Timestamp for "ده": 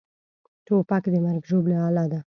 2.11-2.19